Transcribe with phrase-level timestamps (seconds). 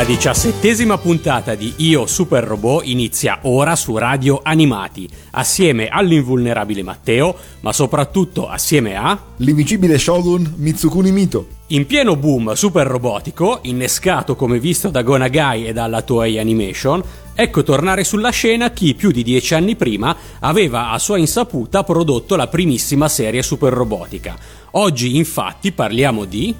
[0.00, 7.36] La diciassettesima puntata di Io Super Robot inizia ora su Radio Animati, assieme all'invulnerabile Matteo,
[7.60, 9.22] ma soprattutto assieme a...
[9.36, 11.48] L'invincibile Shogun Mitsukuni Mito.
[11.66, 17.02] In pieno boom super robotico, innescato come visto da Gonagai e dalla Toei Animation,
[17.34, 22.36] ecco tornare sulla scena chi più di dieci anni prima aveva a sua insaputa prodotto
[22.36, 24.34] la primissima serie super robotica.
[24.70, 26.54] Oggi infatti parliamo di...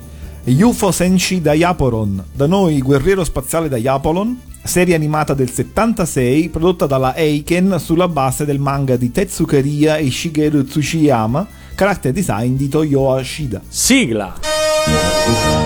[0.47, 7.77] UFO Senshi Diaporon, da noi guerriero spaziale Diapolon, serie animata del 76 prodotta dalla Eiken
[7.79, 13.61] sulla base del manga di Tetsukeria e Shigeru Tsushiyama, character design di Toyo Ashida.
[13.69, 15.60] Sigla!「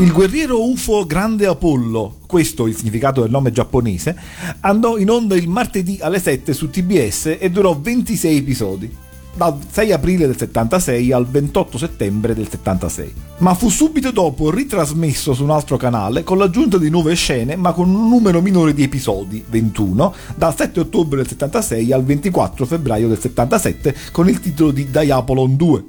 [0.00, 4.16] Il guerriero UFO Grande Apollo, questo il significato del nome giapponese,
[4.60, 8.94] andò in onda il martedì alle 7 su TBS e durò 26 episodi,
[9.34, 13.12] dal 6 aprile del 76 al 28 settembre del 76.
[13.38, 17.72] Ma fu subito dopo ritrasmesso su un altro canale con l'aggiunta di nuove scene ma
[17.72, 23.08] con un numero minore di episodi, 21, dal 7 ottobre del 76 al 24 febbraio
[23.08, 25.84] del 77 con il titolo di Diapolon 2.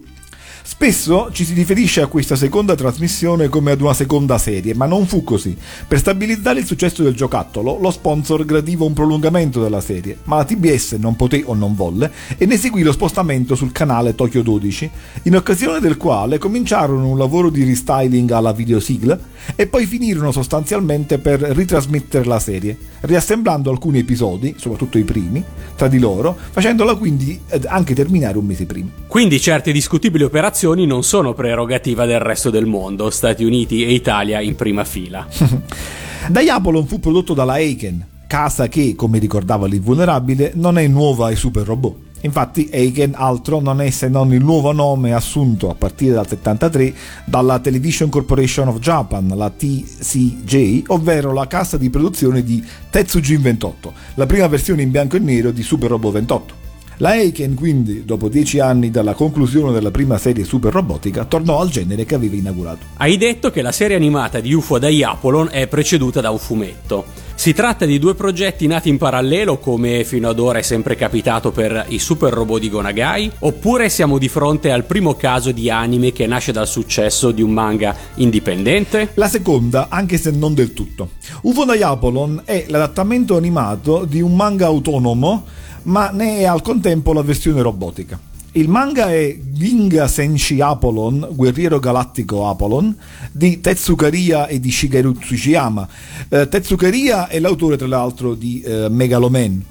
[0.71, 5.07] Spesso ci si riferisce a questa seconda trasmissione come ad una seconda serie, ma non
[5.07, 5.57] fu così.
[5.87, 10.45] Per stabilizzare il successo del giocattolo, lo sponsor gradiva un prolungamento della serie, ma la
[10.45, 14.89] TBS non poté o non volle e ne seguì lo spostamento sul canale Tokyo 12,
[15.23, 19.19] in occasione del quale cominciarono un lavoro di restyling alla videosigla
[19.55, 25.43] e poi finirono sostanzialmente per ritrasmettere la serie, riassemblando alcuni episodi, soprattutto i primi,
[25.75, 28.89] tra di loro, facendola quindi eh, anche terminare un mese prima.
[29.07, 34.41] Quindi certe discutibili operazioni non sono prerogativa del resto del mondo, Stati Uniti e Italia
[34.41, 35.25] in prima fila.
[36.27, 41.65] Diapolon fu prodotto dalla Aiken, casa che, come ricordava l'invulnerabile, non è nuova ai super
[41.65, 41.95] robot.
[42.21, 46.93] Infatti Aiken altro non è se non il nuovo nome assunto a partire dal 73
[47.23, 53.93] dalla Television Corporation of Japan, la TCJ, ovvero la casa di produzione di Tetsujin 28,
[54.15, 56.68] la prima versione in bianco e nero di Super Robot 28.
[57.01, 61.69] La Aiken quindi, dopo dieci anni dalla conclusione della prima serie super robotica, tornò al
[61.69, 62.87] genere che aveva inaugurato.
[62.97, 67.05] Hai detto che la serie animata di UFO Diapolon è preceduta da un fumetto.
[67.35, 71.51] Si tratta di due progetti nati in parallelo, come fino ad ora è sempre capitato
[71.51, 76.11] per i super robot di Gonagai, oppure siamo di fronte al primo caso di anime
[76.11, 79.11] che nasce dal successo di un manga indipendente?
[79.13, 81.11] La seconda, anche se non del tutto.
[81.43, 85.45] UFO Diapolon è l'adattamento animato di un manga autonomo
[85.83, 88.19] ma ne è al contempo la versione robotica.
[88.53, 92.95] Il manga è Ginga Senshi Apolon, guerriero galattico Apolon,
[93.31, 95.87] di Tetsukaria e di Shigeru Tsuchiyama.
[96.27, 99.63] Eh, Tetsukaria è l'autore tra l'altro di eh, Megaloman.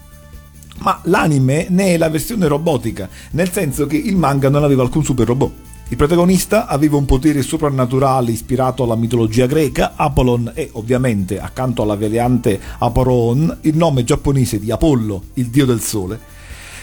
[0.79, 5.03] Ma l'anime ne è la versione robotica, nel senso che il manga non aveva alcun
[5.03, 5.68] super robot.
[5.91, 11.97] Il protagonista aveva un potere soprannaturale ispirato alla mitologia greca, Apollon e ovviamente, accanto alla
[11.97, 16.21] variante Aporon, il nome giapponese di Apollo, il dio del sole.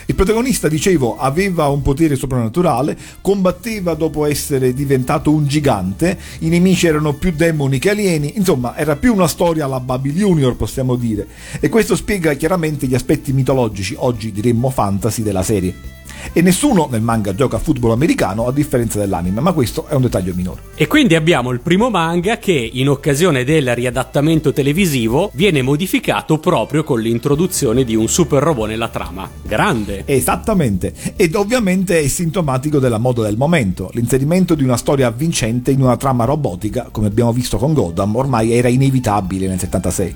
[0.07, 6.87] Il protagonista, dicevo, aveva un potere soprannaturale, combatteva dopo essere diventato un gigante, i nemici
[6.87, 11.27] erano più demoni che alieni, insomma era più una storia alla Baby Junior possiamo dire,
[11.59, 15.93] e questo spiega chiaramente gli aspetti mitologici, oggi diremmo fantasy, della serie.
[16.33, 20.01] E nessuno nel manga gioca a football americano a differenza dell'anime, ma questo è un
[20.01, 20.61] dettaglio minore.
[20.75, 26.83] E quindi abbiamo il primo manga che, in occasione del riadattamento televisivo, viene modificato proprio
[26.83, 29.29] con l'introduzione di un super robot nella trama.
[29.43, 30.03] Grande!
[30.05, 33.89] Esattamente, ed ovviamente è sintomatico della moda del momento.
[33.93, 38.51] L'inserimento di una storia avvincente in una trama robotica, come abbiamo visto con Gotham, ormai
[38.51, 40.15] era inevitabile nel 76.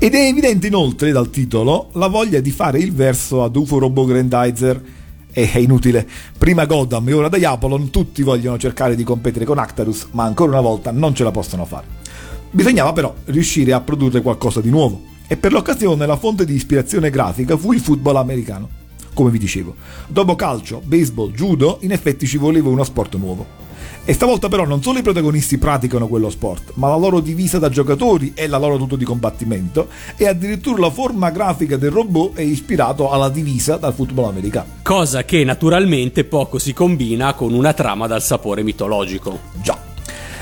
[0.00, 4.04] Ed è evidente inoltre dal titolo la voglia di fare il verso ad UFO Robo
[4.04, 4.80] Grandizer
[5.38, 6.04] e è inutile.
[6.36, 10.60] Prima Gotham e ora Diapolon, tutti vogliono cercare di competere con Actarus, ma ancora una
[10.60, 11.86] volta non ce la possono fare.
[12.50, 17.10] Bisognava però riuscire a produrre qualcosa di nuovo, e per l'occasione la fonte di ispirazione
[17.10, 18.68] grafica fu il football americano.
[19.14, 19.76] Come vi dicevo,
[20.08, 23.46] dopo calcio, baseball, judo, in effetti ci voleva uno sport nuovo.
[24.04, 27.68] E stavolta però non solo i protagonisti praticano quello sport, ma la loro divisa da
[27.68, 32.40] giocatori è la loro tuta di combattimento e addirittura la forma grafica del robot è
[32.40, 34.76] ispirato alla divisa dal football americano.
[34.82, 39.38] Cosa che naturalmente poco si combina con una trama dal sapore mitologico.
[39.60, 39.78] Già.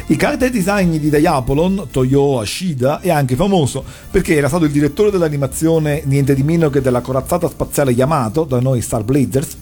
[0.09, 5.11] Il character design di Diapolon, Toyo Ashida, è anche famoso perché era stato il direttore
[5.11, 9.57] dell'animazione niente di meno che della corazzata spaziale Yamato, da noi Star Blazers,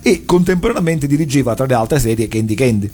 [0.00, 2.90] e contemporaneamente dirigeva tra le altre serie Candy Candy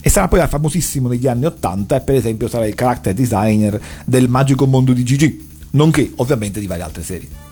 [0.00, 4.28] e sarà poi famosissimo negli anni 80 e per esempio sarà il character designer del
[4.28, 7.44] magico mondo di GG, nonché ovviamente di varie altre serie.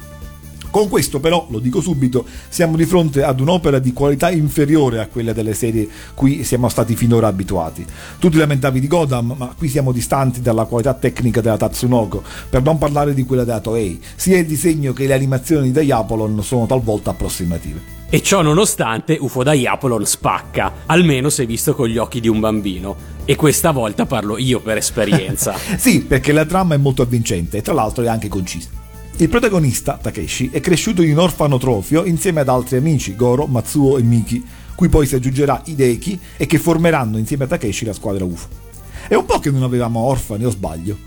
[0.73, 5.07] Con questo però, lo dico subito, siamo di fronte ad un'opera di qualità inferiore a
[5.07, 7.85] quella delle serie cui siamo stati finora abituati.
[8.19, 12.63] Tu ti lamentavi di Godam, ma qui siamo distanti dalla qualità tecnica della Tatsunoko, per
[12.63, 14.01] non parlare di quella della Toei.
[14.17, 18.02] Sia il disegno che le animazioni di Diapolon sono talvolta approssimative.
[18.15, 22.95] E ciò nonostante UFO Diapolon spacca, almeno se visto con gli occhi di un bambino.
[23.25, 25.55] E questa volta parlo io per esperienza.
[25.79, 28.69] sì, perché la trama è molto avvincente e tra l'altro è anche concisa.
[29.17, 34.03] Il protagonista, Takeshi, è cresciuto in un orfanotrofio insieme ad altri amici, Goro, Matsuo e
[34.03, 38.47] Miki, cui poi si aggiungerà Hideki e che formeranno insieme a Takeshi la squadra UFO.
[39.09, 40.99] È un po' che non avevamo orfani, o sbaglio?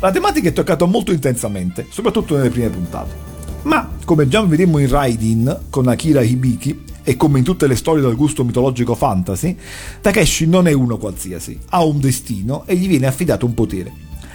[0.00, 3.14] La tematica è toccata molto intensamente, soprattutto nelle prime puntate.
[3.62, 8.00] Ma Come già vedemmo in Raidin con Akira Hibiki e come in tutte le storie
[8.00, 9.54] dal gusto mitologico fantasy,
[10.00, 13.92] Takeshi non è uno qualsiasi, ha un destino e gli viene affidato un potere.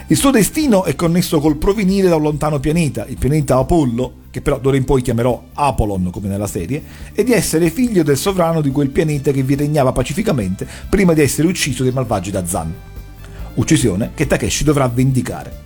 [0.10, 4.42] Il suo destino è connesso col provenire da un lontano pianeta, il pianeta Apollo, che
[4.42, 8.62] però d'ora in poi chiamerò Apollon come nella serie, e di essere figlio del sovrano
[8.62, 12.72] di quel pianeta che vi regnava pacificamente prima di essere ucciso dai malvagi da Zan.
[13.56, 15.63] Uccisione che Takeshi dovrà vendicare.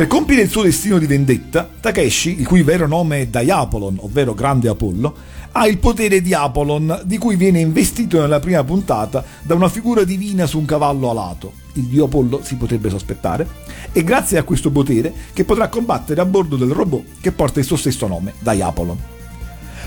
[0.00, 4.32] Per compiere il suo destino di vendetta, Takeshi, il cui vero nome è Diapolon, ovvero
[4.32, 5.14] Grande Apollo,
[5.52, 10.02] ha il potere di Apollon, di cui viene investito nella prima puntata da una figura
[10.04, 13.46] divina su un cavallo alato, il dio Apollo si potrebbe sospettare,
[13.92, 17.66] e grazie a questo potere che potrà combattere a bordo del robot che porta il
[17.66, 18.98] suo stesso nome, Diapolon.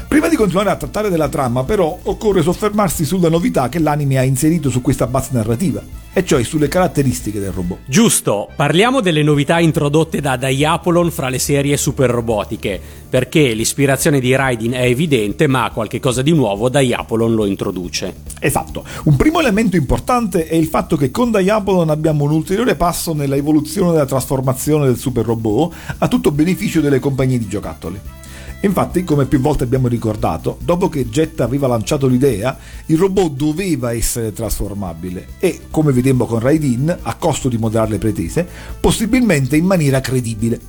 [0.07, 4.23] Prima di continuare a trattare della trama, però, occorre soffermarsi sulla novità che l'anime ha
[4.23, 5.81] inserito su questa base narrativa,
[6.13, 7.79] e cioè sulle caratteristiche del robot.
[7.85, 12.79] Giusto, parliamo delle novità introdotte da Diapolon fra le serie super robotiche,
[13.09, 18.13] perché l'ispirazione di Raidin è evidente, ma qualche cosa di nuovo Diapolon lo introduce.
[18.39, 23.13] Esatto, un primo elemento importante è il fatto che con Diapolon abbiamo un ulteriore passo
[23.13, 27.99] nella evoluzione della trasformazione del super robot a tutto beneficio delle compagnie di giocattoli.
[28.63, 33.91] Infatti, come più volte abbiamo ricordato, dopo che Jet aveva lanciato l'idea, il robot doveva
[33.91, 38.47] essere trasformabile e, come vedemmo con Raidin, a costo di moderare le pretese,
[38.79, 40.59] possibilmente in maniera credibile.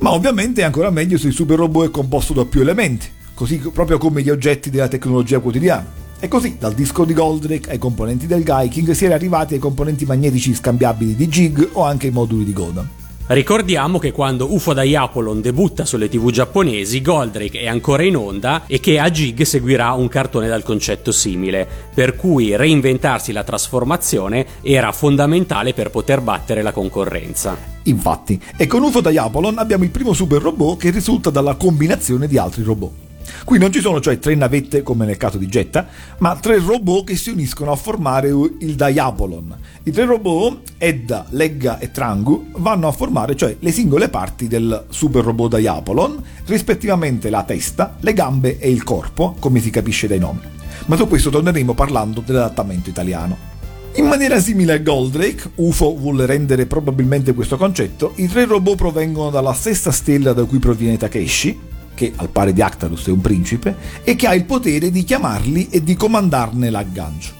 [0.00, 3.56] Ma ovviamente è ancora meglio se il super robot è composto da più elementi, così
[3.56, 5.86] proprio come gli oggetti della tecnologia quotidiana.
[6.20, 10.04] E così, dal disco di Goldrake ai componenti del Gaiking, si era arrivati ai componenti
[10.04, 12.99] magnetici scambiabili di Jig o anche ai moduli di Godam.
[13.30, 18.80] Ricordiamo che quando UFO Diapolon debutta sulle tv giapponesi, Goldrake è ancora in onda e
[18.80, 24.90] che a Jig seguirà un cartone dal concetto simile, per cui reinventarsi la trasformazione era
[24.90, 27.56] fondamentale per poter battere la concorrenza.
[27.84, 32.36] Infatti, e con UFO Diapolon abbiamo il primo super robot che risulta dalla combinazione di
[32.36, 33.09] altri robot.
[33.44, 35.86] Qui non ci sono cioè tre navette come nel caso di Jetta,
[36.18, 39.56] ma tre robot che si uniscono a formare il Diapolon.
[39.84, 44.86] I tre robot, Edda, Legga e Trangu, vanno a formare cioè le singole parti del
[44.88, 50.18] super robot Diapolon, rispettivamente la testa, le gambe e il corpo, come si capisce dai
[50.18, 50.40] nomi.
[50.86, 53.50] Ma su questo torneremo parlando dell'adattamento italiano.
[53.94, 59.30] In maniera simile a Goldrake, UFO vuole rendere probabilmente questo concetto, i tre robot provengono
[59.30, 61.58] dalla stessa stella da cui proviene Takeshi,
[62.00, 65.68] che al pari di Actarus è un principe, e che ha il potere di chiamarli
[65.68, 67.34] e di comandarne l'aggancio.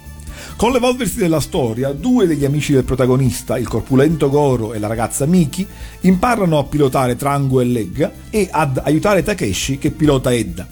[0.55, 5.25] Con l'evolversi della storia, due degli amici del protagonista, il corpulento Goro e la ragazza
[5.25, 5.67] Miki,
[6.01, 10.67] imparano a pilotare Trango e Legga e ad aiutare Takeshi che pilota Edda.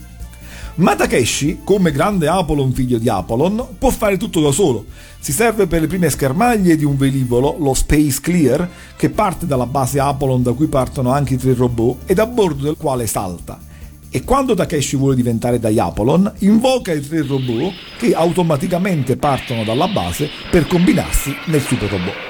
[0.75, 4.85] Ma Takeshi, come grande Apollon figlio di Apollon, può fare tutto da solo.
[5.19, 9.65] Si serve per le prime schermaglie di un velivolo, lo Space Clear, che parte dalla
[9.65, 13.68] base Apollon da cui partono anche i tre robot ed a bordo del quale salta
[14.11, 20.29] e quando Takeshi vuole diventare Diapolon, invoca i tre robot che automaticamente partono dalla base
[20.49, 22.27] per combinarsi nel super robot.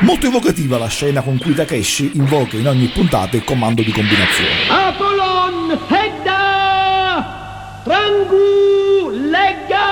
[0.00, 4.68] Molto evocativa la scena con cui Takeshi invoca in ogni puntata il comando di combinazione.
[4.68, 9.86] Apollon, Hedda, Trangu, Legga!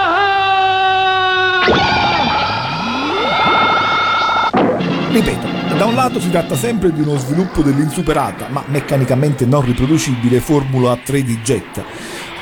[5.10, 10.40] Ripeto, da un lato si tratta sempre di uno sviluppo dell'insuperata, ma meccanicamente non riproducibile
[10.40, 11.84] formula a 3 di jet.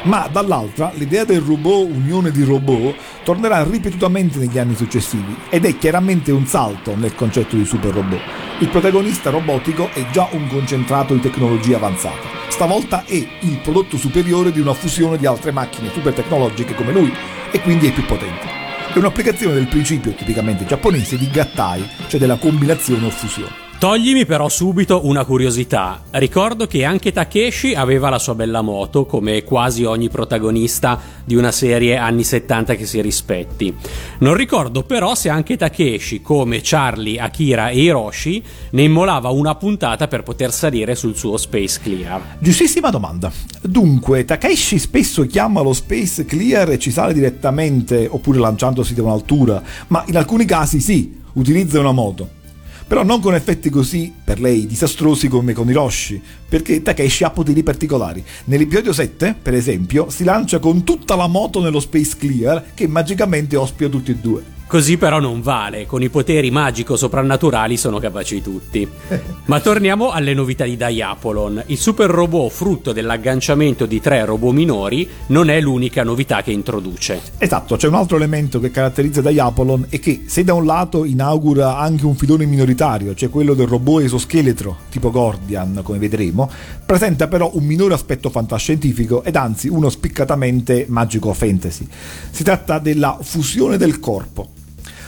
[0.05, 5.77] Ma dall'altra l'idea del robot unione di robot tornerà ripetutamente negli anni successivi ed è
[5.77, 8.21] chiaramente un salto nel concetto di super robot.
[8.61, 12.29] Il protagonista robotico è già un concentrato di tecnologia avanzata.
[12.49, 17.13] Stavolta è il prodotto superiore di una fusione di altre macchine super tecnologiche come lui
[17.51, 18.64] e quindi è più potente.
[18.95, 23.64] È un'applicazione del principio tipicamente giapponese di gattai, cioè della combinazione o fusione.
[23.79, 26.05] Toglimi però subito una curiosità.
[26.13, 31.53] Ricordo che anche Takeshi aveva la sua bella moto, come quasi ogni protagonista di una
[31.53, 33.75] serie anni 70 che si rispetti.
[34.21, 40.09] Non ricordo però se anche Takeshi, come Charlie, Akira e Hiroshi, ne immolava una puntata
[40.09, 42.37] per poter salire sul suo Space Clear.
[42.39, 43.31] Giustissima domanda.
[43.61, 49.63] Dunque, Takeshi spesso chiama lo Space Clear e ci sale direttamente oppure lanciandosi da un'altura,
[49.89, 52.43] ma in alcuni casi sì, utilizza una moto
[52.87, 57.63] però non con effetti così, per lei, disastrosi come con Hiroshi, perché Takeshi ha poteri
[57.63, 58.25] particolari.
[58.45, 63.57] Nell'episodio 7, per esempio, si lancia con tutta la moto nello Space Clear che magicamente
[63.57, 64.43] ospita tutti e due.
[64.67, 68.89] Così però non vale, con i poteri magico-soprannaturali sono capaci tutti.
[69.45, 71.65] Ma torniamo alle novità di Diapolon.
[71.67, 77.21] Il super robot frutto dell'agganciamento di tre robot minori non è l'unica novità che introduce.
[77.39, 81.79] Esatto, c'è un altro elemento che caratterizza Diapolon e che se da un lato inaugura
[81.79, 86.51] anche un filone minoritario, cioè quello del robot esoscheletro tipo Gordian, come vedremo,
[86.85, 91.87] presenta però un minore aspetto fantascientifico ed anzi uno spiccatamente magico fantasy.
[92.31, 94.63] Si tratta della fusione del corpo.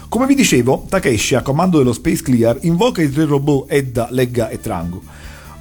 [0.08, 4.48] Come vi dicevo, Takeshi a comando dello Space Clear invoca i tre robot Edda, Legga
[4.48, 5.02] e Trangu.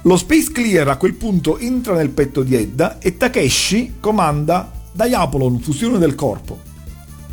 [0.02, 5.58] Lo Space Clear a quel punto entra nel petto di Edda e Takeshi comanda Diapolon,
[5.58, 6.60] fusione del corpo,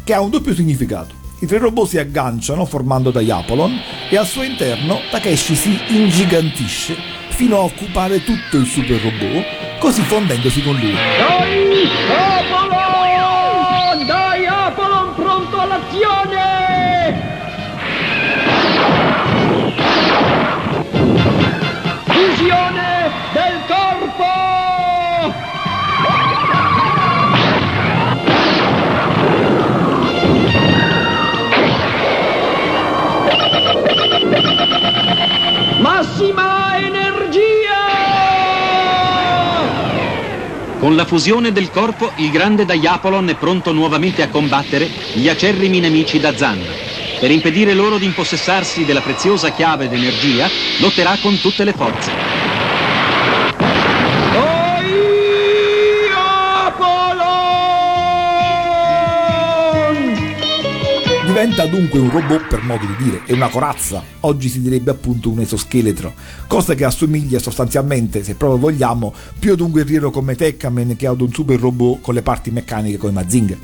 [0.04, 1.14] che ha un doppio significato.
[1.40, 3.80] I tre robot si agganciano formando Diapolon
[4.10, 6.96] e al suo interno Takeshi si ingigantisce
[7.30, 10.94] fino a occupare tutto il super robot, così fondendosi con lui.
[10.94, 12.83] Dai,
[22.54, 24.24] Fusione del corpo!
[35.80, 37.32] Massima energia!
[40.78, 45.80] Con la fusione del corpo, il grande Diapolon è pronto nuovamente a combattere gli acerrimi
[45.80, 46.78] nemici da Zan.
[47.18, 52.33] Per impedire loro di impossessarsi della preziosa chiave d'energia, lotterà con tutte le forze.
[61.44, 65.30] Diventa dunque un robot per modo di dire, è una corazza, oggi si direbbe appunto
[65.30, 66.14] un esoscheletro,
[66.48, 71.20] cosa che assomiglia sostanzialmente, se proprio vogliamo, più ad un guerriero come Tekkaman che ad
[71.20, 73.58] un super robot con le parti meccaniche come Mazinger.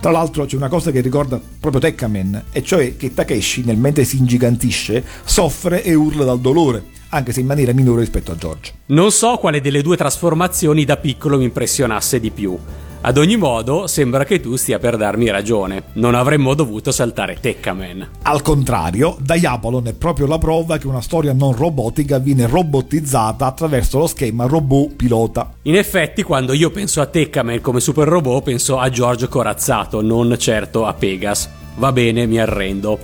[0.00, 4.02] Tra l'altro c'è una cosa che ricorda proprio Tekkaman, e cioè che Takeshi, nel mentre
[4.02, 8.72] si ingigantisce, soffre e urla dal dolore, anche se in maniera minore rispetto a George.
[8.86, 12.58] Non so quale delle due trasformazioni da piccolo mi impressionasse di più.
[13.02, 15.84] Ad ogni modo, sembra che tu stia per darmi ragione.
[15.94, 18.08] Non avremmo dovuto saltare Tekkaman.
[18.24, 24.00] Al contrario, Diapolon è proprio la prova che una storia non robotica viene robotizzata attraverso
[24.00, 25.50] lo schema robot pilota.
[25.62, 30.36] In effetti, quando io penso a Tekkaman come super robot, penso a George corazzato, non
[30.38, 31.48] certo a Pegas.
[31.76, 32.98] Va bene, mi arrendo.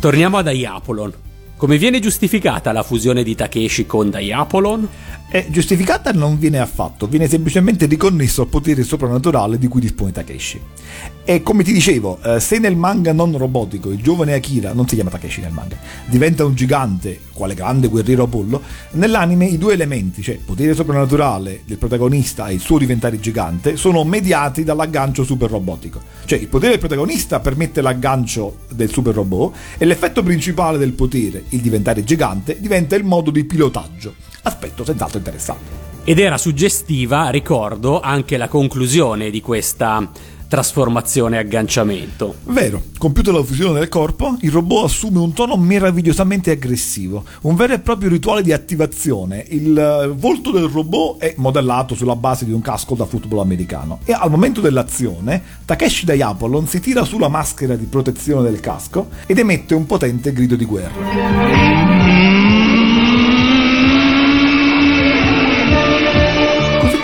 [0.00, 1.12] Torniamo a Diapolon.
[1.64, 4.86] Come viene giustificata la fusione di Takeshi con Diapolon?
[5.26, 10.60] È giustificata non viene affatto, viene semplicemente riconnesso al potere soprannaturale di cui dispone Takeshi.
[11.26, 14.94] E come ti dicevo, eh, se nel manga non robotico il giovane Akira, non si
[14.94, 18.60] chiama Takeshi nel manga, diventa un gigante, quale grande guerriero Apollo,
[18.90, 24.04] nell'anime i due elementi, cioè potere soprannaturale del protagonista e il suo diventare gigante, sono
[24.04, 25.98] mediati dall'aggancio super robotico.
[26.26, 31.44] Cioè il potere del protagonista permette l'aggancio del super robot e l'effetto principale del potere,
[31.48, 34.14] il diventare gigante, diventa il modo di pilotaggio.
[34.42, 35.92] Aspetto senz'altro interessante.
[36.06, 40.06] Ed era suggestiva, ricordo, anche la conclusione di questa
[40.54, 42.36] trasformazione e agganciamento.
[42.44, 47.72] Vero, compiuta la fusione del corpo, il robot assume un tono meravigliosamente aggressivo, un vero
[47.72, 49.44] e proprio rituale di attivazione.
[49.48, 53.98] Il eh, volto del robot è modellato sulla base di un casco da football americano
[54.04, 59.40] e al momento dell'azione Takeshi Diapolon si tira sulla maschera di protezione del casco ed
[59.40, 62.33] emette un potente grido di guerra.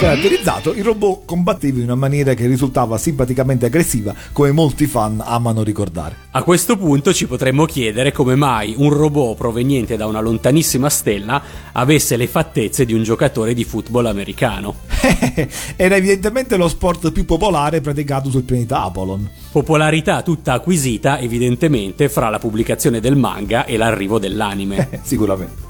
[0.01, 5.63] Caratterizzato, il robot combatteva in una maniera che risultava simpaticamente aggressiva, come molti fan amano
[5.63, 6.17] ricordare.
[6.31, 11.43] A questo punto ci potremmo chiedere come mai un robot proveniente da una lontanissima stella
[11.73, 14.75] avesse le fattezze di un giocatore di football americano.
[15.77, 19.29] Era evidentemente lo sport più popolare praticato sul pianeta Apollon.
[19.53, 25.01] Popolarità tutta acquisita evidentemente fra la pubblicazione del manga e l'arrivo dell'anime.
[25.05, 25.70] Sicuramente.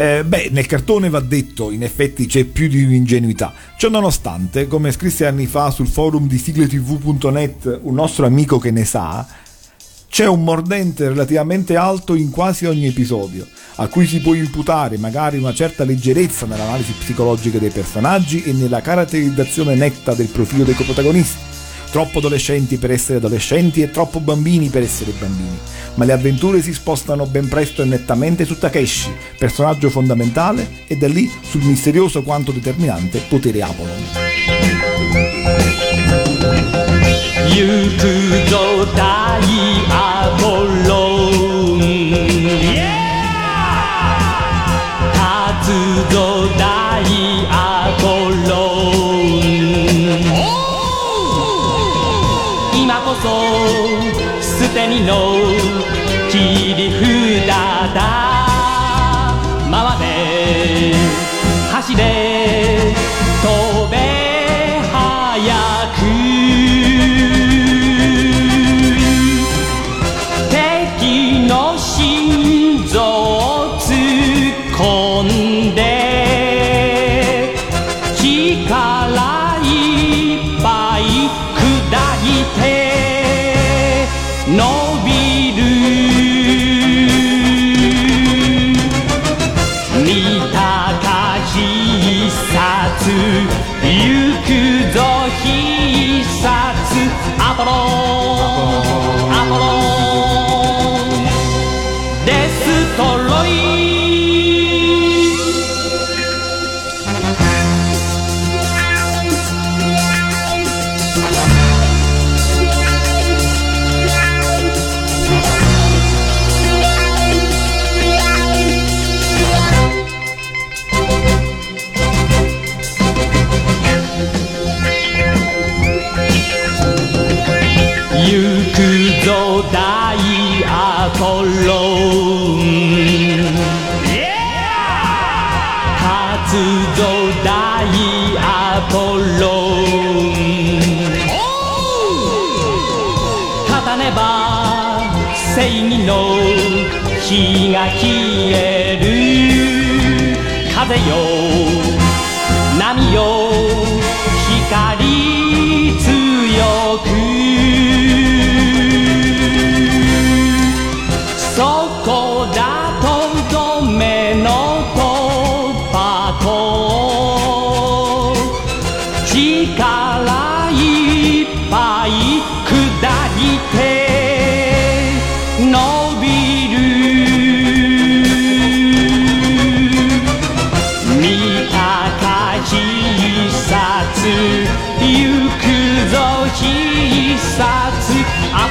[0.00, 3.52] Eh, beh, nel cartone va detto, in effetti c'è più di un'ingenuità.
[3.76, 8.86] Ciò nonostante, come scrisse anni fa sul forum di sigletv.net un nostro amico che ne
[8.86, 9.26] sa,
[10.08, 15.36] c'è un mordente relativamente alto in quasi ogni episodio, a cui si può imputare magari
[15.36, 21.59] una certa leggerezza nell'analisi psicologica dei personaggi e nella caratterizzazione netta del profilo dei coprotagonisti.
[21.90, 25.58] Troppo adolescenti per essere adolescenti e troppo bambini per essere bambini.
[25.94, 31.08] Ma le avventure si spostano ben presto e nettamente su Takeshi, personaggio fondamentale, e da
[31.08, 34.04] lì sul misterioso quanto determinante potere Apollon.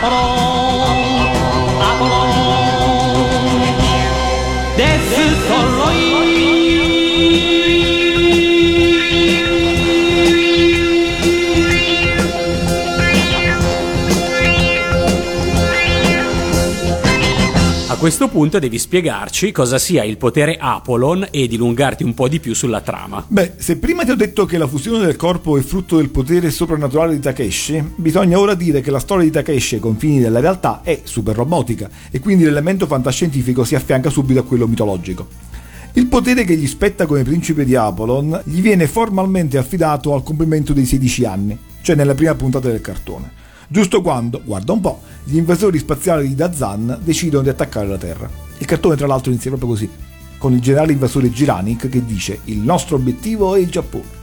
[0.02, 0.39] Capital.
[18.10, 22.56] Questo punto devi spiegarci cosa sia il potere Apolon e dilungarti un po' di più
[22.56, 23.24] sulla trama.
[23.28, 26.50] Beh, se prima ti ho detto che la fusione del corpo è frutto del potere
[26.50, 30.82] soprannaturale di Takeshi, bisogna ora dire che la storia di Takeshi ai confini della realtà
[30.82, 35.28] è super robotica e quindi l'elemento fantascientifico si affianca subito a quello mitologico.
[35.94, 40.74] Il potere che gli spetta come principe di Apolon gli viene formalmente affidato al compimento
[40.74, 43.34] dei 16 anni, cioè nella prima puntata del cartone,
[43.70, 48.30] giusto quando, guarda un po', gli invasori spaziali di Dazan decidono di attaccare la Terra.
[48.58, 49.90] Il cartone tra l'altro inizia proprio così,
[50.38, 54.18] con il generale invasore Giranik che dice il nostro obiettivo è il Giappone.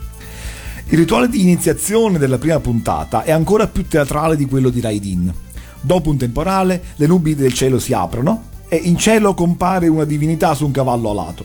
[0.88, 5.32] Il rituale di iniziazione della prima puntata è ancora più teatrale di quello di Raidin.
[5.80, 10.54] Dopo un temporale, le nubi del cielo si aprono e in cielo compare una divinità
[10.54, 11.44] su un cavallo alato.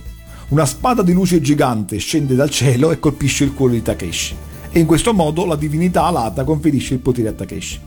[0.50, 4.36] Una spada di luce gigante scende dal cielo e colpisce il cuore di Takeshi.
[4.72, 7.80] E in questo modo la divinità alata conferisce il potere a Takeshi.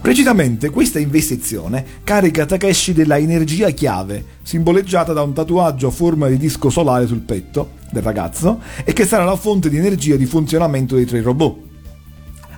[0.00, 6.38] Precisamente questa investizione carica Takeshi della energia chiave, simboleggiata da un tatuaggio a forma di
[6.38, 10.94] disco solare sul petto del ragazzo e che sarà la fonte di energia di funzionamento
[10.94, 11.66] dei tre robot.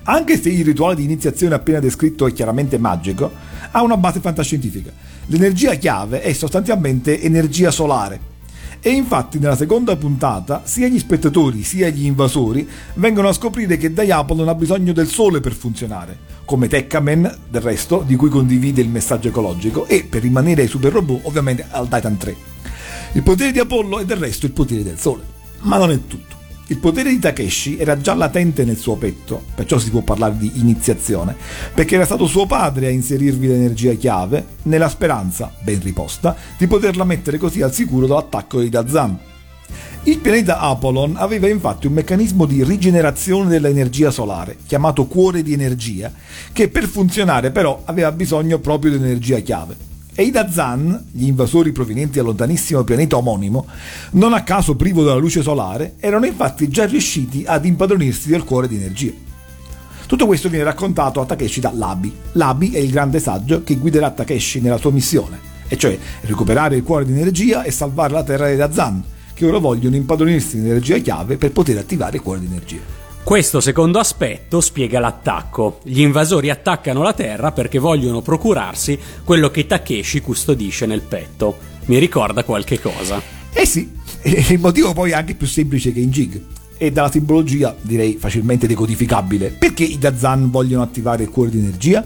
[0.04, 3.30] Anche se il rituale di iniziazione appena descritto è chiaramente magico,
[3.70, 4.92] ha una base fantascientifica.
[5.26, 8.29] L'energia chiave è sostanzialmente energia solare.
[8.82, 13.92] E infatti nella seconda puntata sia gli spettatori sia gli invasori vengono a scoprire che
[13.92, 18.80] Diablo non ha bisogno del sole per funzionare, come Tekkaman del resto, di cui condivide
[18.80, 22.36] il messaggio ecologico, e per rimanere ai super robot ovviamente al Titan 3.
[23.12, 25.24] Il potere di Apollo è del resto il potere del sole.
[25.60, 26.39] Ma non è tutto.
[26.70, 30.52] Il potere di Takeshi era già latente nel suo petto, perciò si può parlare di
[30.60, 31.34] iniziazione,
[31.74, 37.02] perché era stato suo padre a inserirvi l'energia chiave, nella speranza, ben riposta, di poterla
[37.02, 39.18] mettere così al sicuro dall'attacco di Dazan.
[40.04, 46.12] Il pianeta Apollon aveva infatti un meccanismo di rigenerazione dell'energia solare, chiamato cuore di energia,
[46.52, 49.89] che per funzionare però aveva bisogno proprio di energia chiave.
[50.14, 53.66] E i Dazan, gli invasori provenienti dal lontanissimo pianeta omonimo,
[54.12, 58.68] non a caso privo della luce solare, erano infatti già riusciti ad impadronirsi del cuore
[58.68, 59.12] di energia.
[60.06, 62.12] Tutto questo viene raccontato a Takeshi da Labi.
[62.32, 66.82] Labi è il grande saggio che guiderà Takeshi nella sua missione, e cioè recuperare il
[66.82, 70.98] cuore di energia e salvare la terra dei Dazan, che ora vogliono impadronirsi di energia
[70.98, 72.99] chiave per poter attivare il cuore di energia.
[73.22, 75.78] Questo secondo aspetto spiega l'attacco.
[75.84, 81.56] Gli invasori attaccano la Terra perché vogliono procurarsi quello che Takeshi custodisce nel petto.
[81.84, 83.22] Mi ricorda qualche cosa.
[83.52, 83.88] Eh sì,
[84.22, 86.42] il motivo poi è anche più semplice che in Jig.
[86.76, 89.50] E dalla simbologia direi facilmente decodificabile.
[89.50, 92.04] Perché i Dazan vogliono attivare il cuore di energia?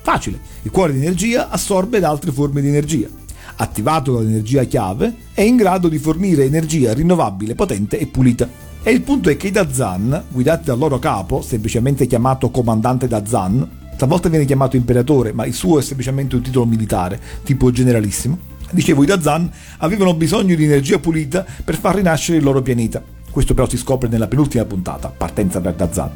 [0.00, 3.08] Facile, il cuore di energia assorbe da altre forme di energia.
[3.56, 8.70] Attivato dall'energia chiave, è in grado di fornire energia rinnovabile, potente e pulita.
[8.84, 13.94] E il punto è che i Dazan, guidati dal loro capo, semplicemente chiamato comandante Dazan,
[13.96, 18.36] talvolta viene chiamato imperatore, ma il suo è semplicemente un titolo militare, tipo generalissimo,
[18.72, 23.00] dicevo i Dazan avevano bisogno di energia pulita per far rinascere il loro pianeta.
[23.30, 26.10] Questo però si scopre nella penultima puntata, partenza per Dazan.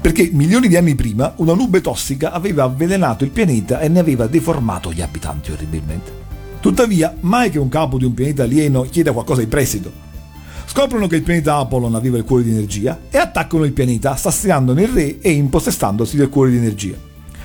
[0.00, 4.28] Perché milioni di anni prima una nube tossica aveva avvelenato il pianeta e ne aveva
[4.28, 6.12] deformato gli abitanti orribilmente.
[6.60, 10.05] Tuttavia, mai che un capo di un pianeta alieno chieda qualcosa in prestito.
[10.76, 14.82] Scoprono che il pianeta Apollon aveva il cuore di energia e attaccano il pianeta assassinandone
[14.82, 16.98] il re e impossessandosi del cuore di energia.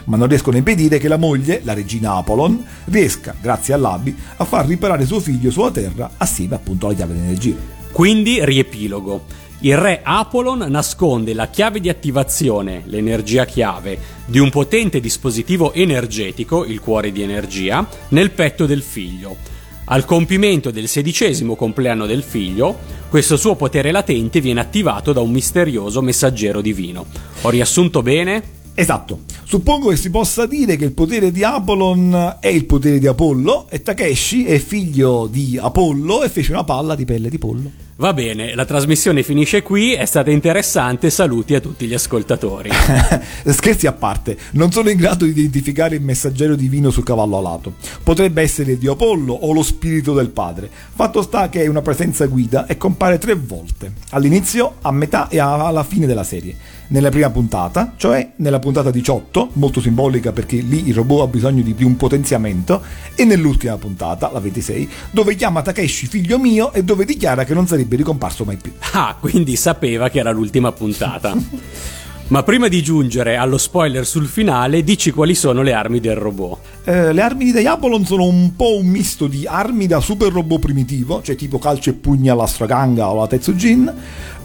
[0.07, 4.43] Ma non riescono a impedire che la moglie, la regina Apollon, riesca, grazie all'Abi, a
[4.43, 7.55] far riparare suo figlio sulla Terra assieme appunto alla chiave di energia.
[7.93, 9.23] Quindi, riepilogo.
[9.61, 16.65] Il re Apollon nasconde la chiave di attivazione, l'energia chiave, di un potente dispositivo energetico,
[16.65, 19.50] il cuore di energia, nel petto del figlio.
[19.85, 22.77] Al compimento del sedicesimo compleanno del figlio,
[23.09, 27.05] questo suo potere latente viene attivato da un misterioso messaggero divino.
[27.41, 28.59] Ho riassunto bene?
[28.73, 29.23] Esatto.
[29.43, 33.67] Suppongo che si possa dire che il potere di Apollon è il potere di Apollo
[33.69, 37.69] e Takeshi è figlio di Apollo e fece una palla di pelle di pollo.
[38.01, 42.71] Va bene, la trasmissione finisce qui, è stata interessante, saluti a tutti gli ascoltatori.
[43.45, 47.75] Scherzi a parte, non sono in grado di identificare il messaggero divino sul cavallo alato.
[48.01, 50.67] Potrebbe essere il dio Apollo o lo spirito del padre.
[50.95, 55.37] Fatto sta che è una presenza guida e compare tre volte, all'inizio, a metà e
[55.37, 60.87] alla fine della serie nella prima puntata, cioè nella puntata 18, molto simbolica perché lì
[60.87, 62.81] il robot ha bisogno di, di un potenziamento,
[63.15, 67.67] e nell'ultima puntata, la 26, dove chiama Takeshi figlio mio e dove dichiara che non
[67.67, 68.73] sarebbe ricomparso mai più.
[68.93, 71.35] Ah, quindi sapeva che era l'ultima puntata.
[72.31, 76.59] Ma prima di giungere allo spoiler sul finale, dici quali sono le armi del robot.
[76.85, 80.61] Eh, le armi di Diabolon sono un po' un misto di armi da super robot
[80.61, 83.93] primitivo, cioè tipo calcio e pugna alla Straganga o alla Tetsujin,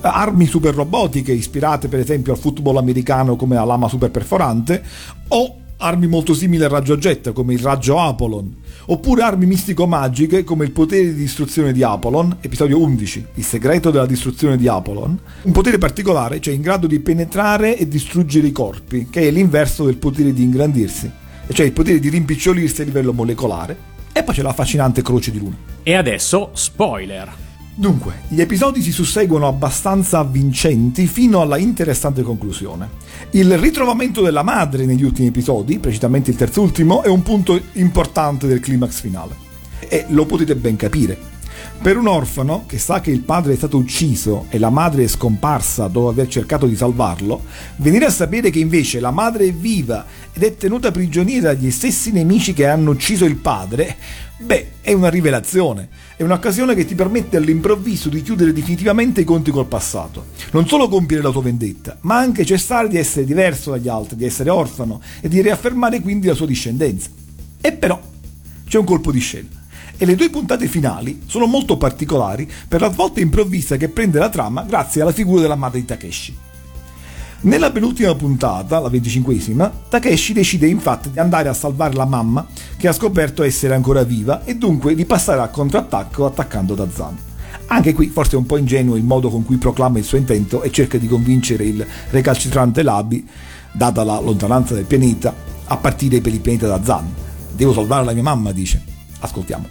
[0.01, 4.83] armi super robotiche ispirate per esempio al football americano come la lama super perforante,
[5.29, 8.53] o armi molto simili al raggio jet come il raggio Apollon,
[8.87, 14.07] oppure armi mistico-magiche come il potere di distruzione di Apollon, episodio 11, il segreto della
[14.07, 19.09] distruzione di Apollon, un potere particolare, cioè in grado di penetrare e distruggere i corpi,
[19.11, 21.11] che è l'inverso del potere di ingrandirsi,
[21.53, 23.94] cioè il potere di rimpicciolirsi a livello molecolare.
[24.12, 25.57] E poi c'è la affascinante croce di luna.
[25.83, 27.46] E adesso spoiler.
[27.79, 32.89] Dunque, gli episodi si susseguono abbastanza avvincenti fino alla interessante conclusione.
[33.33, 38.61] Il ritrovamento della madre negli ultimi episodi, precisamente il terzultimo, è un punto importante del
[38.61, 39.35] climax finale.
[39.91, 41.35] E lo potete ben capire.
[41.83, 45.07] Per un orfano che sa che il padre è stato ucciso e la madre è
[45.07, 47.43] scomparsa dopo aver cercato di salvarlo,
[47.77, 52.11] venire a sapere che invece la madre è viva ed è tenuta prigioniera dagli stessi
[52.11, 53.97] nemici che hanno ucciso il padre,
[54.38, 55.88] beh, è una rivelazione.
[56.16, 60.27] È un'occasione che ti permette all'improvviso di chiudere definitivamente i conti col passato.
[60.53, 64.25] Non solo compiere la tua vendetta, ma anche cessare di essere diverso dagli altri, di
[64.25, 67.11] essere orfano e di riaffermare quindi la sua discendenza.
[67.61, 68.01] E però
[68.66, 69.57] c'è un colpo di scena
[69.99, 74.29] e le due puntate finali sono molto particolari per la svolta improvvisa che prende la
[74.29, 76.46] trama grazie alla figura della madre di Takeshi.
[77.47, 82.45] Nella penultima puntata, la venticinquesima, Takeshi decide infatti di andare a salvare la mamma
[82.77, 87.17] che ha scoperto essere ancora viva e dunque di passare al contrattacco attaccando Dazan.
[87.69, 90.63] Anche qui forse è un po' ingenuo il modo con cui proclama il suo intento
[90.63, 93.25] e cerca di convincere il recalcitrante Labi,
[93.71, 95.33] data la lontananza del pianeta,
[95.67, 97.15] a partire per il pianeta Dazan.
[97.53, 98.83] Devo salvare la mia mamma, dice.
[99.21, 99.69] Ascoltiamo.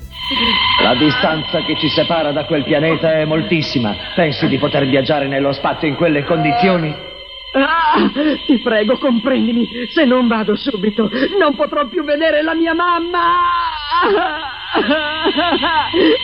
[0.81, 3.93] La distanza che ci separa da quel pianeta è moltissima.
[4.15, 7.13] Pensi di poter viaggiare nello spazio in quelle condizioni?
[7.57, 8.11] Ah,
[8.45, 9.65] ti prego, comprendimi.
[9.93, 13.19] Se non vado subito, non potrò più vedere la mia mamma.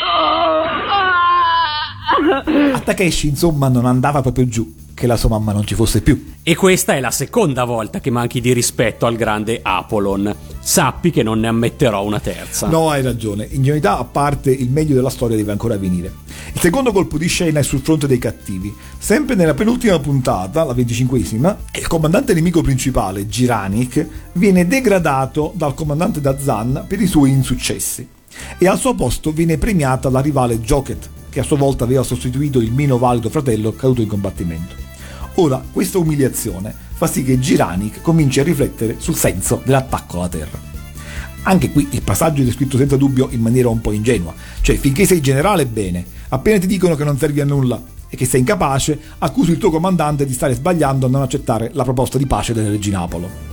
[0.04, 2.44] Oh, ah.
[2.74, 6.34] A Takeshi, insomma, non andava proprio giù che la sua mamma non ci fosse più.
[6.44, 10.32] E questa è la seconda volta che manchi di rispetto al grande Apollon.
[10.60, 12.68] Sappi che non ne ammetterò una terza.
[12.68, 13.48] No, hai ragione.
[13.50, 16.14] Ingenuità a parte, il meglio della storia deve ancora venire.
[16.54, 18.72] Il secondo colpo di scena è sul fronte dei cattivi.
[19.00, 26.22] Sempre nella penultima puntata, la venticinquesima, il comandante nemico principale, Giranik, viene degradato dal comandante
[26.22, 28.08] Dazan per i suoi insuccessi.
[28.60, 32.60] E al suo posto viene premiata la rivale Joket, che a sua volta aveva sostituito
[32.60, 34.90] il meno valido fratello caduto in combattimento.
[35.36, 40.60] Ora, questa umiliazione fa sì che Giranik cominci a riflettere sul senso dell'attacco alla Terra.
[41.44, 45.06] Anche qui il passaggio è descritto senza dubbio in maniera un po' ingenua, cioè finché
[45.06, 49.00] sei generale bene, appena ti dicono che non servi a nulla e che sei incapace,
[49.20, 52.70] accusi il tuo comandante di stare sbagliando a non accettare la proposta di pace della
[52.70, 53.50] regina Apollo.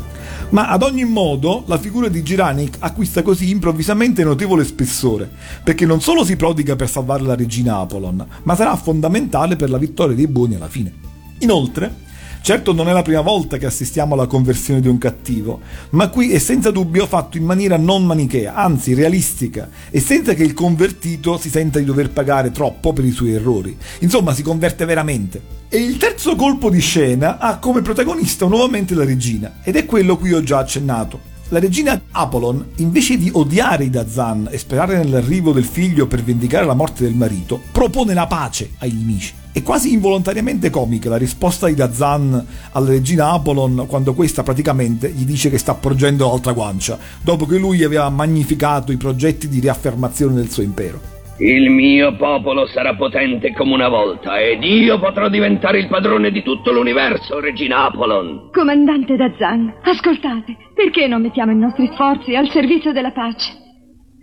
[0.50, 5.30] Ma ad ogni modo la figura di Giranik acquista così improvvisamente notevole spessore,
[5.62, 9.78] perché non solo si prodiga per salvare la regina Apollon, ma sarà fondamentale per la
[9.78, 11.07] vittoria dei buoni alla fine.
[11.40, 12.06] Inoltre,
[12.40, 16.30] Certo non è la prima volta che assistiamo alla conversione di un cattivo, ma qui
[16.32, 21.36] è senza dubbio fatto in maniera non manichea, anzi realistica, e senza che il convertito
[21.36, 23.76] si senta di dover pagare troppo per i suoi errori.
[23.98, 25.42] Insomma, si converte veramente.
[25.68, 30.16] E il terzo colpo di scena ha come protagonista nuovamente la regina, ed è quello
[30.16, 31.27] cui ho già accennato.
[31.50, 36.66] La regina Apollon, invece di odiare i Dazan e sperare nell'arrivo del figlio per vendicare
[36.66, 39.32] la morte del marito, propone la pace ai nemici.
[39.50, 45.24] È quasi involontariamente comica la risposta di Dazan alla regina Apollon quando questa praticamente gli
[45.24, 50.34] dice che sta porgendo l'altra guancia, dopo che lui aveva magnificato i progetti di riaffermazione
[50.34, 51.17] del suo impero.
[51.40, 56.42] Il mio popolo sarà potente come una volta ed io potrò diventare il padrone di
[56.42, 58.50] tutto l'universo, regina Apollon.
[58.50, 63.52] Comandante Dazan, ascoltate, perché non mettiamo i nostri sforzi al servizio della pace?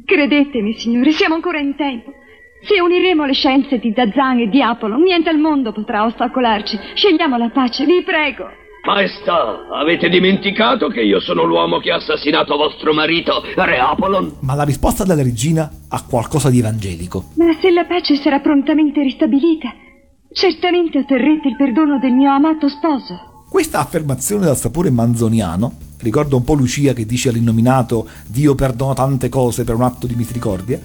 [0.04, 2.12] Credetemi, signore, siamo ancora in tempo.
[2.64, 6.78] Se uniremo le scienze di Dazan e di Apollon, niente al mondo potrà ostacolarci.
[6.96, 8.64] Scegliamo la pace, vi prego.
[8.86, 14.38] Maestà, avete dimenticato che io sono l'uomo che ha assassinato vostro marito, Re Apollon?
[14.42, 17.32] Ma la risposta della regina ha qualcosa di evangelico.
[17.34, 19.74] Ma se la pace sarà prontamente ristabilita,
[20.32, 23.44] certamente otterrete il perdono del mio amato sposo.
[23.50, 29.30] Questa affermazione dal sapore manzoniano ricorda un po' Lucia che dice all'innominato Dio perdona tante
[29.30, 30.80] cose per un atto di misericordia,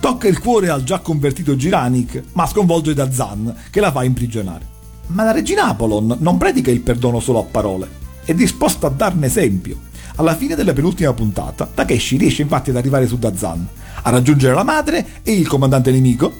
[0.00, 4.72] tocca il cuore al già convertito Giranic, ma sconvolge da Zan, che la fa imprigionare.
[5.08, 7.88] Ma la regina Apollon non predica il perdono solo a parole,
[8.24, 9.78] è disposta a darne esempio.
[10.16, 13.66] Alla fine della penultima puntata, Takeshi riesce infatti ad arrivare su Dazan,
[14.02, 16.32] a raggiungere la madre e il comandante nemico,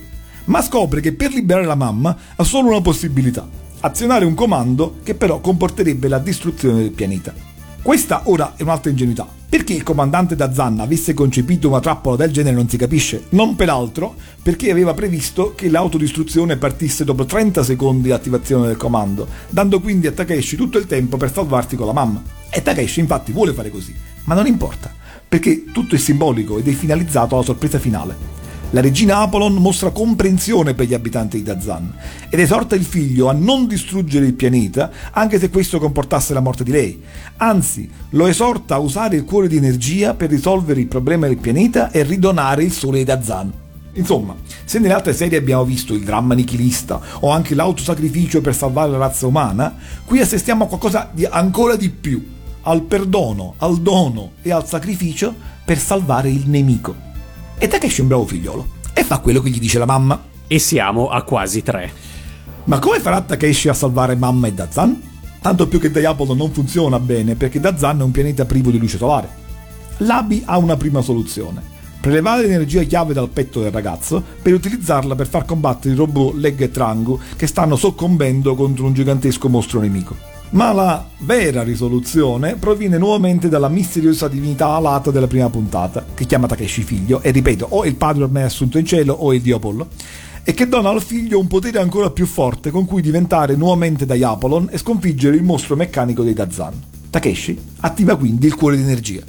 [0.46, 3.46] ma scopre che per liberare la mamma ha solo una possibilità,
[3.80, 7.53] azionare un comando che però comporterebbe la distruzione del pianeta.
[7.84, 9.28] Questa ora è un'altra ingenuità.
[9.46, 14.14] Perché il comandante Dazan avesse concepito una trappola del genere non si capisce, non peraltro
[14.42, 20.06] perché aveva previsto che l'autodistruzione partisse dopo 30 secondi di attivazione del comando, dando quindi
[20.06, 22.22] a Takeshi tutto il tempo per salvarsi con la mamma.
[22.48, 23.94] E Takeshi infatti vuole fare così,
[24.24, 24.90] ma non importa,
[25.28, 28.43] perché tutto è simbolico ed è finalizzato alla sorpresa finale.
[28.74, 31.94] La regina Apollon mostra comprensione per gli abitanti di Dazan
[32.28, 36.64] ed esorta il figlio a non distruggere il pianeta anche se questo comportasse la morte
[36.64, 37.00] di lei.
[37.36, 41.92] Anzi, lo esorta a usare il cuore di energia per risolvere il problema del pianeta
[41.92, 43.52] e ridonare il sole ai Dazan.
[43.92, 44.34] Insomma,
[44.64, 48.98] se nelle altre serie abbiamo visto il dramma nichilista o anche l'autosacrificio per salvare la
[48.98, 49.72] razza umana,
[50.04, 52.28] qui assistiamo a qualcosa di ancora di più,
[52.62, 55.32] al perdono, al dono e al sacrificio
[55.64, 57.12] per salvare il nemico.
[57.64, 60.22] E Takeshi è un bravo figliolo e fa quello che gli dice la mamma.
[60.46, 61.90] E siamo a quasi tre.
[62.64, 65.00] Ma come farà Takeshi a salvare mamma e Dazan?
[65.40, 68.98] Tanto più che Diabolo non funziona bene perché Dazan è un pianeta privo di luce
[68.98, 69.30] solare.
[69.96, 71.62] L'Abi ha una prima soluzione.
[72.02, 76.60] Prelevare l'energia chiave dal petto del ragazzo per utilizzarla per far combattere i robot Leg
[76.60, 80.33] e Trangu che stanno soccombendo contro un gigantesco mostro nemico.
[80.54, 86.46] Ma la vera risoluzione proviene nuovamente dalla misteriosa divinità alata della prima puntata, che chiama
[86.46, 89.88] Takeshi figlio, e ripeto, o il padre ormai assunto in cielo o il dio Apollo,
[90.44, 94.68] e che dona al figlio un potere ancora più forte con cui diventare nuovamente Diapolon
[94.70, 96.80] e sconfiggere il mostro meccanico dei Dazan.
[97.10, 99.22] Takeshi attiva quindi il cuore di energia.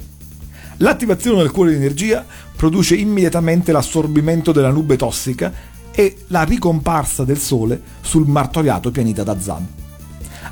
[0.76, 5.52] L'attivazione del cuore di energia produce immediatamente l'assorbimento della nube tossica
[5.90, 9.85] e la ricomparsa del sole sul martoriato pianeta Dazan.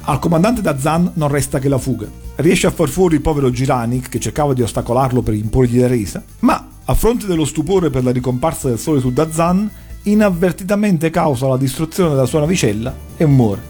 [0.06, 2.06] Al comandante Dazan non resta che la fuga.
[2.36, 6.22] Riesce a far fuori il povero Giranic che cercava di ostacolarlo per imporgli la resa,
[6.40, 9.70] ma a fronte dello stupore per la ricomparsa del sole su Dazan,
[10.02, 13.62] inavvertitamente causa la distruzione della sua navicella e muore.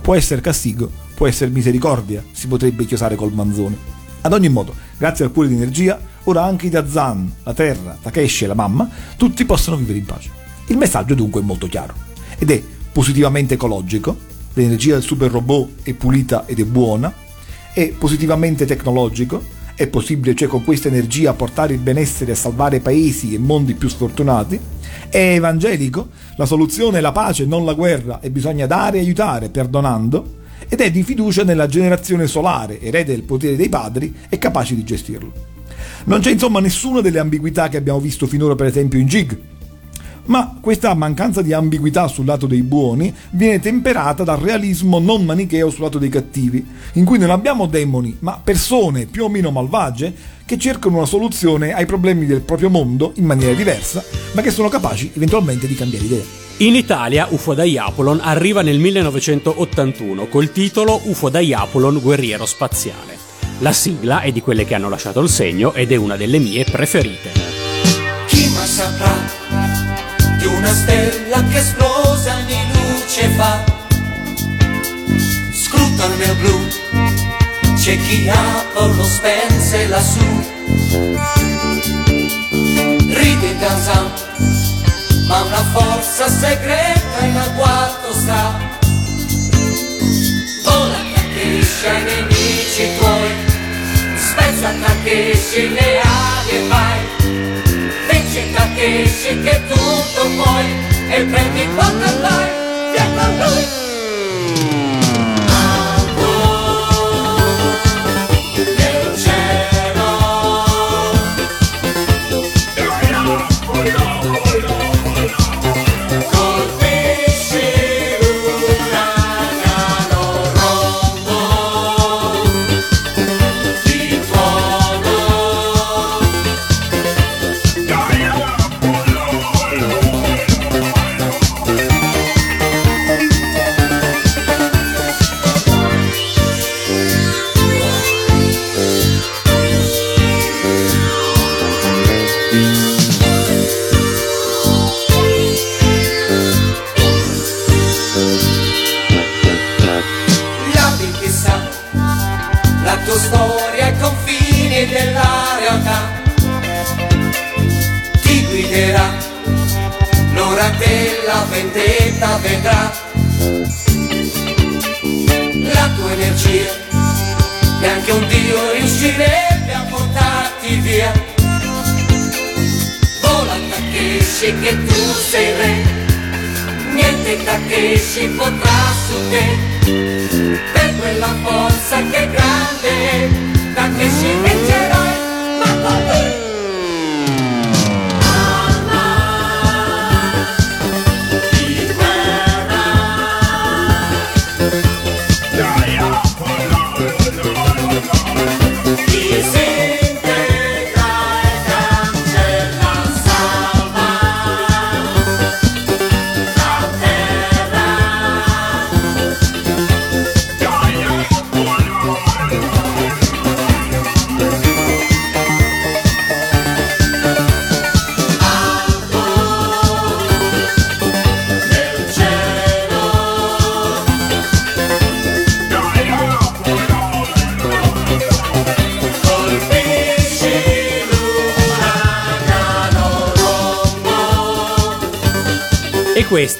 [0.00, 3.76] Può essere castigo, può essere misericordia, si potrebbe chiosare col manzone.
[4.20, 8.44] Ad ogni modo, grazie al cuore di energia, ora anche i Dazan, la Terra, Takeshi
[8.44, 10.30] e la mamma, tutti possono vivere in pace.
[10.66, 11.94] Il messaggio dunque è molto chiaro
[12.38, 17.12] ed è positivamente ecologico, l'energia del super robot è pulita ed è buona,
[17.72, 19.42] è positivamente tecnologico,
[19.74, 23.88] è possibile cioè con questa energia portare il benessere e salvare paesi e mondi più
[23.88, 24.58] sfortunati,
[25.08, 29.48] è evangelico, la soluzione è la pace, non la guerra e bisogna dare e aiutare
[29.48, 30.38] perdonando,
[30.68, 34.84] ed è di fiducia nella generazione solare, erede del potere dei padri e capace di
[34.84, 35.32] gestirlo.
[36.04, 39.38] Non c'è insomma nessuna delle ambiguità che abbiamo visto finora per esempio in Jig,
[40.30, 45.70] Ma questa mancanza di ambiguità sul lato dei buoni viene temperata dal realismo non manicheo
[45.70, 50.14] sul lato dei cattivi, in cui non abbiamo demoni, ma persone più o meno malvagie
[50.44, 54.68] che cercano una soluzione ai problemi del proprio mondo in maniera diversa, ma che sono
[54.68, 56.22] capaci eventualmente di cambiare idea.
[56.58, 63.18] In Italia UFO Diapolon arriva nel 1981 col titolo UFO Diapolon Guerriero Spaziale.
[63.58, 66.62] La sigla è di quelle che hanno lasciato il segno ed è una delle mie
[66.62, 67.30] preferite.
[68.26, 69.19] Chi mai saprà
[70.40, 73.62] di una stella che esplosa anni luce fa?
[75.52, 76.66] Scruta nel blu,
[77.76, 80.26] c'è chi Apollo spense lassù.
[83.12, 84.10] Ride Gazan,
[85.26, 88.58] ma una forza segreta in agguato sta.
[90.64, 93.30] Vola Takeshi ai nemici tuoi,
[94.16, 96.09] spezza Takeshi le ali
[100.36, 100.66] puoi,
[101.10, 102.49] e prendi quanto andai,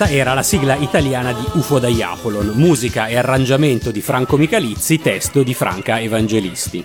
[0.00, 5.42] questa era la sigla italiana di UFO Diapolon, musica e arrangiamento di Franco Michalizzi, testo
[5.42, 6.82] di Franca Evangelisti.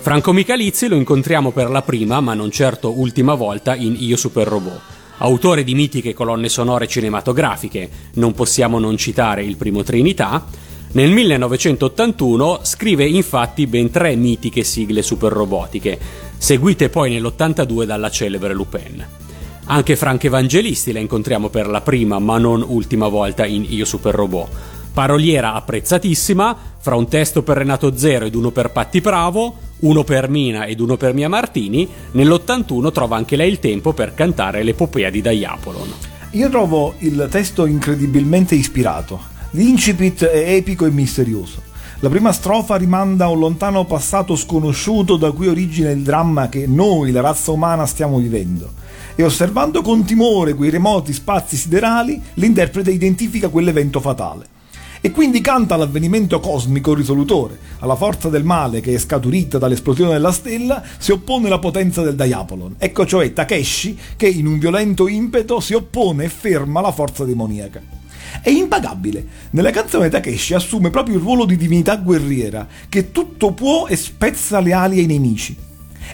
[0.00, 4.48] Franco Michalizzi lo incontriamo per la prima, ma non certo ultima volta, in Io Super
[4.48, 4.80] Robot.
[5.18, 10.44] Autore di mitiche colonne sonore cinematografiche, non possiamo non citare il primo Trinità,
[10.92, 15.96] nel 1981 scrive infatti ben tre mitiche sigle super robotiche,
[16.36, 19.27] seguite poi nell'82 dalla celebre Lupin.
[19.70, 24.14] Anche Frank Evangelisti la incontriamo per la prima ma non ultima volta in Io Super
[24.14, 24.48] Robot.
[24.94, 30.30] Paroliera apprezzatissima, fra un testo per Renato Zero ed uno per Patti Bravo, uno per
[30.30, 35.10] Mina ed uno per Mia Martini, nell'81 trova anche lei il tempo per cantare l'epopea
[35.10, 35.92] di Diapolon.
[36.30, 39.20] Io trovo il testo incredibilmente ispirato.
[39.50, 41.60] L'incipit è epico e misterioso.
[42.00, 46.66] La prima strofa rimanda a un lontano passato sconosciuto da cui origina il dramma che
[46.66, 48.86] noi, la razza umana, stiamo vivendo.
[49.20, 54.46] E osservando con timore quei remoti spazi siderali, l'interprete identifica quell'evento fatale.
[55.00, 57.58] E quindi canta l'avvenimento cosmico risolutore.
[57.80, 62.14] Alla forza del male che è scaturita dall'esplosione della stella si oppone la potenza del
[62.14, 62.76] Diapolon.
[62.78, 67.82] Ecco cioè Takeshi che in un violento impeto si oppone e ferma la forza demoniaca.
[68.40, 69.26] È impagabile.
[69.50, 74.60] Nella canzone Takeshi assume proprio il ruolo di divinità guerriera, che tutto può e spezza
[74.60, 75.66] le ali ai nemici.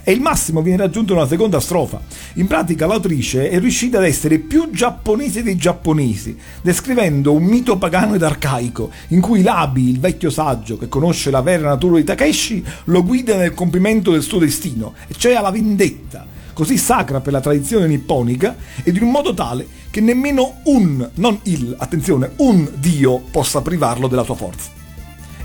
[0.03, 2.01] E il massimo viene raggiunto nella seconda strofa.
[2.35, 8.15] In pratica l'autrice è riuscita ad essere più giapponese dei giapponesi, descrivendo un mito pagano
[8.15, 12.65] ed arcaico, in cui Labi, il vecchio saggio che conosce la vera natura di Takeshi,
[12.85, 17.87] lo guida nel compimento del suo destino, cioè alla vendetta, così sacra per la tradizione
[17.87, 23.61] nipponica e di un modo tale che nemmeno un, non il, attenzione, un dio possa
[23.61, 24.71] privarlo della sua forza.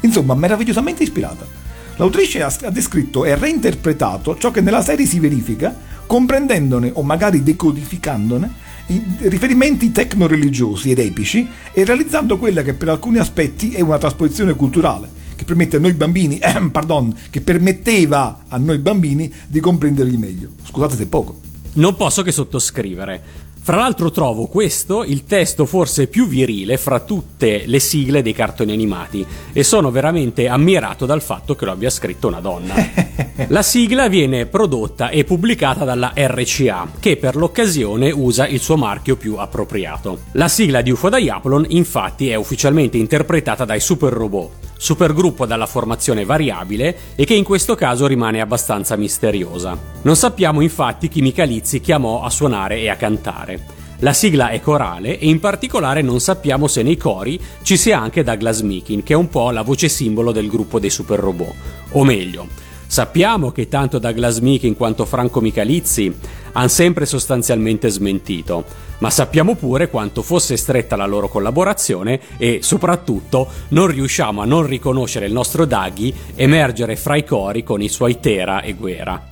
[0.01, 1.59] Insomma, meravigliosamente ispirata.
[1.99, 5.75] L'autrice ha descritto e reinterpretato ciò che nella serie si verifica,
[6.05, 13.17] comprendendone o magari decodificandone i riferimenti tecno-religiosi ed epici e realizzando quella che per alcuni
[13.17, 18.57] aspetti è una trasposizione culturale, che permette a noi bambini, ehm, pardon, che permetteva a
[18.57, 20.51] noi bambini di comprenderli meglio.
[20.63, 21.41] Scusate se poco.
[21.73, 23.48] Non posso che sottoscrivere.
[23.70, 28.72] Fra l'altro trovo questo il testo forse più virile fra tutte le sigle dei cartoni
[28.72, 32.74] animati e sono veramente ammirato dal fatto che lo abbia scritto una donna.
[33.49, 39.15] La sigla viene prodotta e pubblicata dalla RCA che per l'occasione usa il suo marchio
[39.17, 40.22] più appropriato.
[40.32, 46.23] La sigla di UFO Diapolon infatti è ufficialmente interpretata dai Super Robot, supergruppo dalla formazione
[46.23, 49.77] variabile e che in questo caso rimane abbastanza misteriosa.
[50.03, 53.77] Non sappiamo infatti chi Michalizzi chiamò a suonare e a cantare.
[53.99, 58.23] La sigla è corale e in particolare non sappiamo se nei cori ci sia anche
[58.23, 61.53] Douglas Meekin, che è un po' la voce simbolo del gruppo dei super robot.
[61.91, 62.47] O meglio,
[62.88, 66.15] sappiamo che tanto Douglas Meekin quanto Franco Michalizzi
[66.51, 68.63] hanno sempre sostanzialmente smentito,
[68.99, 74.65] ma sappiamo pure quanto fosse stretta la loro collaborazione e soprattutto non riusciamo a non
[74.65, 79.27] riconoscere il nostro Daggy emergere fra i cori con i suoi Tera e Guerra.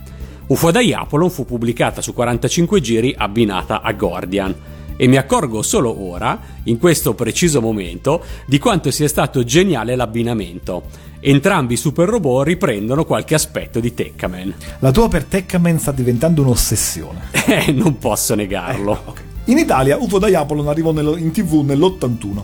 [0.48, 4.56] UFO Diapolon fu pubblicata su 45 giri abbinata a Gordian
[4.98, 10.84] e mi accorgo solo ora, in questo preciso momento, di quanto sia stato geniale l'abbinamento.
[11.20, 14.54] Entrambi i super robot riprendono qualche aspetto di Tekkaman.
[14.80, 17.26] La tua per Tekkaman sta diventando un'ossessione.
[17.48, 19.16] Eh, non posso negarlo.
[19.46, 22.44] In Italia UFO Diapolon arrivò in tv nell'81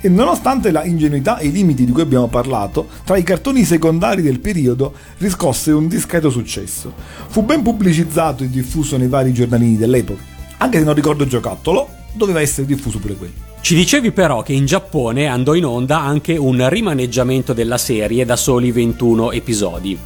[0.00, 4.22] e nonostante la ingenuità e i limiti di cui abbiamo parlato, tra i cartoni secondari
[4.22, 6.92] del periodo riscosse un discreto successo.
[7.26, 10.22] Fu ben pubblicizzato e diffuso nei vari giornalini dell'epoca.
[10.58, 13.45] Anche se non ricordo giocattolo, doveva essere diffuso pure quello.
[13.66, 18.36] Ci dicevi però che in Giappone andò in onda anche un rimaneggiamento della serie da
[18.36, 19.98] soli 21 episodi.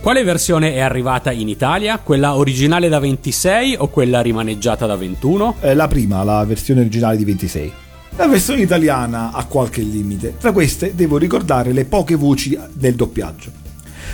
[0.00, 1.98] Quale versione è arrivata in Italia?
[1.98, 5.56] Quella originale da 26 o quella rimaneggiata da 21?
[5.58, 7.72] Eh, la prima, la versione originale di 26.
[8.14, 10.36] La versione italiana ha qualche limite.
[10.38, 13.59] Tra queste devo ricordare le poche voci del doppiaggio.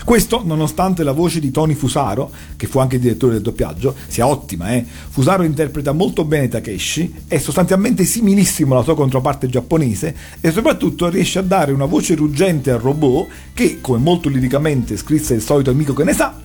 [0.07, 4.73] Questo nonostante la voce di Tony Fusaro, che fu anche direttore del doppiaggio, sia ottima,
[4.73, 4.85] eh.
[4.87, 11.41] Fusaro interpreta molto bene Takeshi, è sostanzialmente similissimo alla sua controparte giapponese e soprattutto riesce
[11.41, 15.93] a dare una voce ruggente al robot che, come molto liricamente scrisse il solito amico
[15.93, 16.39] che ne sa,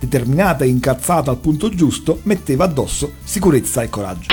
[0.00, 4.28] determinata e incazzata al punto giusto, metteva addosso sicurezza e coraggio.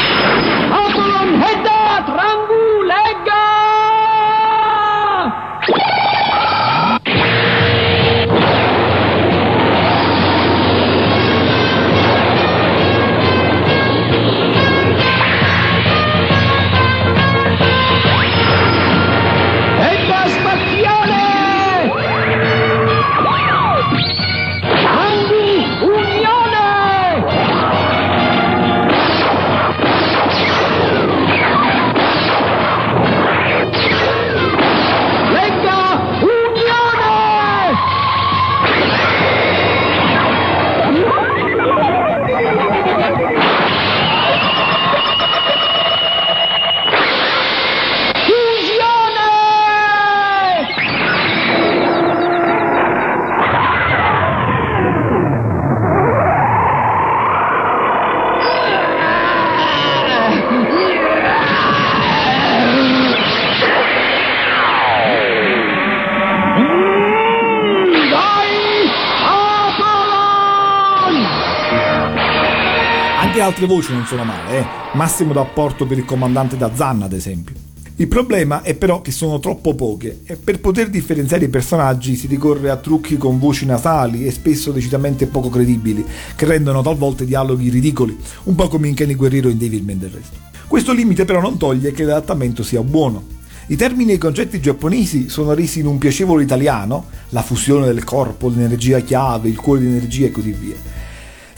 [73.50, 74.66] Altre voci non sono male, eh.
[74.94, 77.56] Massimo d'apporto per il comandante da Zanna, ad esempio.
[77.96, 82.28] Il problema è però che sono troppo poche e per poter differenziare i personaggi si
[82.28, 87.70] ricorre a trucchi con voci nasali e spesso decisamente poco credibili, che rendono talvolta dialoghi
[87.70, 90.38] ridicoli, un po' come in Kenny Guerrero in Devilman del resto.
[90.68, 93.38] Questo limite però non toglie che l'adattamento sia buono.
[93.68, 98.04] I termini e i concetti giapponesi sono resi in un piacevole italiano, la fusione del
[98.04, 100.76] corpo, l'energia chiave, il cuore di energia e così via.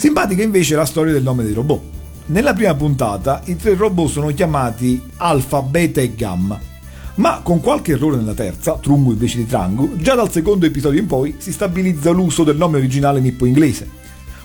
[0.02, 1.80] Simpatica invece è la storia del nome dei robot.
[2.26, 6.60] Nella prima puntata i tre robot sono chiamati Alpha, Beta e Gamma,
[7.18, 11.06] ma con qualche errore nella terza, Trungu invece di Trangu, già dal secondo episodio in
[11.06, 13.88] poi si stabilizza l'uso del nome originale nippo-inglese,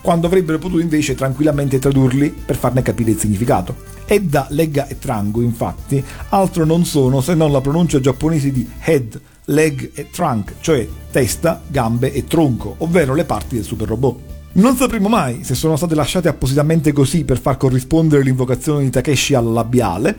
[0.03, 3.77] quando avrebbero potuto invece tranquillamente tradurli per farne capire il significato.
[4.05, 9.19] Edda, Legga e Trangu, infatti, altro non sono se non la pronuncia giapponese di head,
[9.47, 14.26] leg e trunk, cioè testa, gambe e tronco, ovvero le parti del super robot.
[14.57, 19.35] Non sapremo mai se sono state lasciate appositamente così per far corrispondere l'invocazione di Takeshi
[19.35, 20.19] al labiale,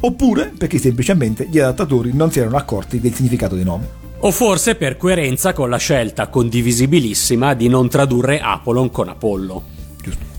[0.00, 3.86] oppure perché semplicemente gli adattatori non si erano accorti del significato dei nomi.
[4.20, 9.76] O forse per coerenza con la scelta condivisibilissima di non tradurre Apollon con Apollo.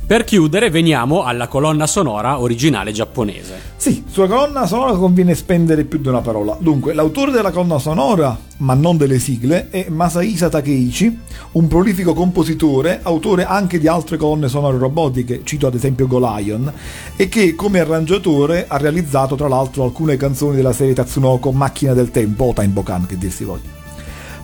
[0.10, 3.62] Per chiudere veniamo alla colonna sonora originale giapponese.
[3.78, 6.58] Sì, sulla colonna sonora conviene spendere più di una parola.
[6.60, 11.20] Dunque, l'autore della colonna sonora, ma non delle sigle, è Masahisa Takeichi,
[11.52, 16.74] un prolifico compositore, autore anche di altre colonne sonore robotiche, cito ad esempio Golion,
[17.16, 22.10] e che come arrangiatore ha realizzato tra l'altro alcune canzoni della serie Tatsunoko Macchina del
[22.10, 23.79] Tempo o Time Bokan che dir si voglia.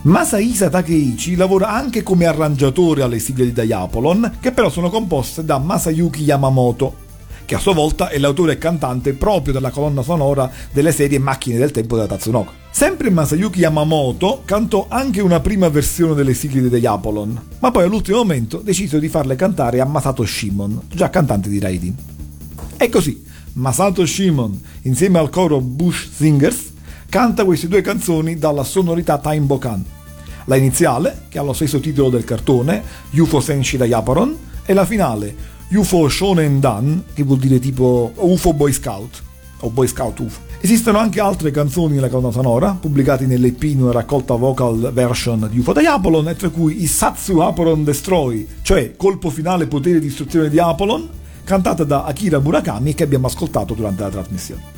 [0.06, 5.58] Masahisa Takeichi lavora anche come arrangiatore alle sigle di Diapolon, che però sono composte da
[5.58, 6.94] Masayuki Yamamoto,
[7.44, 11.58] che a sua volta è l'autore e cantante proprio della colonna sonora delle serie Macchine
[11.58, 12.52] del Tempo della Tatsunoko.
[12.70, 18.18] Sempre Masayuki Yamamoto cantò anche una prima versione delle sigle di Diapolon, ma poi all'ultimo
[18.18, 21.96] momento decise di farle cantare a Masato Shimon, già cantante di Raiden.
[22.76, 26.74] E così, Masato Shimon, insieme al coro Bush Singers,
[27.08, 29.94] canta queste due canzoni dalla sonorità Time Bokan.
[30.46, 32.82] La iniziale, che ha lo stesso titolo del cartone,
[33.12, 35.34] UFO Senshi da Yaparon, e la finale,
[35.72, 39.22] UFO Shonen Dan, che vuol dire tipo UFO Boy Scout,
[39.60, 40.40] o Boy Scout UFO.
[40.60, 45.58] Esistono anche altre canzoni nella colonna sonora, pubblicate nell'EP in una raccolta vocal version di
[45.58, 50.48] UFO da Apolon, tra cui i Satsu Apolon Destroy, cioè colpo finale potere di distruzione
[50.48, 51.08] di Apolon,
[51.42, 54.75] cantata da Akira Murakami che abbiamo ascoltato durante la trasmissione.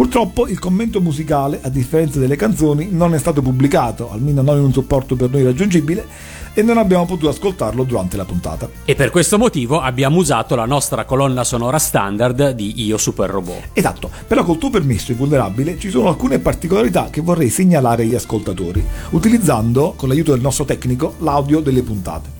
[0.00, 4.64] Purtroppo il commento musicale, a differenza delle canzoni, non è stato pubblicato, almeno non in
[4.64, 6.06] un supporto per noi raggiungibile,
[6.54, 8.66] e non abbiamo potuto ascoltarlo durante la puntata.
[8.86, 13.68] E per questo motivo abbiamo usato la nostra colonna sonora standard di Io Super Robot.
[13.74, 18.82] Esatto, però col tuo permesso invulnerabile ci sono alcune particolarità che vorrei segnalare agli ascoltatori,
[19.10, 22.30] utilizzando, con l'aiuto del nostro tecnico, l'audio delle puntate.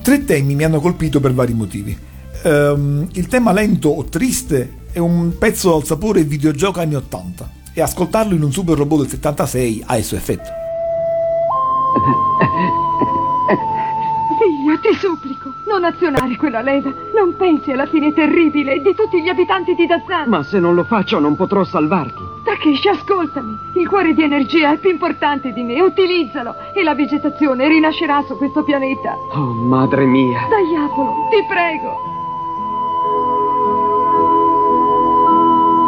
[0.00, 1.98] Tre temi mi hanno colpito per vari motivi.
[2.42, 7.80] Ehm, il tema lento o triste è un pezzo al sapore videogioco anni 80 e
[7.80, 10.50] ascoltarlo in un super robot del 76 ha il suo effetto.
[14.38, 16.92] Figlio, ti supplico, non azionare quella leva.
[17.14, 20.28] Non pensi alla fine terribile di tutti gli abitanti di Dazan.
[20.28, 22.26] Ma se non lo faccio non potrò salvarti.
[22.44, 23.56] Takeshi, ascoltami.
[23.76, 25.80] Il cuore di energia è più importante di me.
[25.80, 29.14] Utilizzalo e la vegetazione rinascerà su questo pianeta.
[29.32, 30.40] Oh, madre mia.
[30.48, 32.07] Dai, Apollo, ti prego.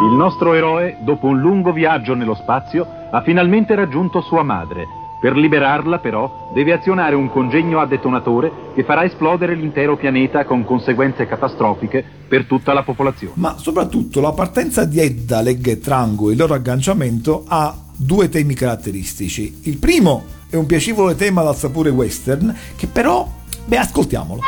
[0.01, 4.87] Il nostro eroe, dopo un lungo viaggio nello spazio, ha finalmente raggiunto sua madre.
[5.21, 10.65] Per liberarla, però, deve azionare un congegno a detonatore che farà esplodere l'intero pianeta con
[10.65, 13.35] conseguenze catastrofiche per tutta la popolazione.
[13.37, 18.27] Ma soprattutto la partenza di Edda, Leg e Trango e il loro agganciamento ha due
[18.27, 19.59] temi caratteristici.
[19.65, 23.27] Il primo è un piacevole tema dal sapore western, che però,
[23.65, 24.41] beh, ascoltiamolo.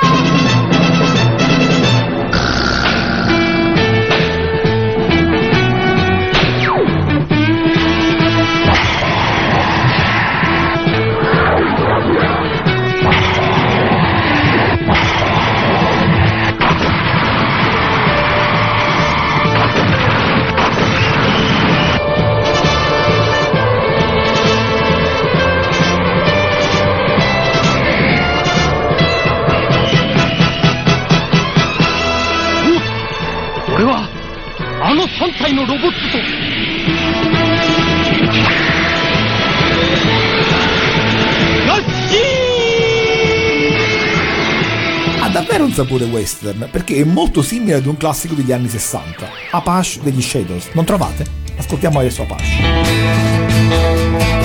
[45.19, 49.29] Ha davvero un sapore western perché è molto simile ad un classico degli anni 60,
[49.51, 50.69] Apache degli Shadows.
[50.73, 51.25] Non trovate?
[51.57, 54.42] Ascoltiamo adesso Apache.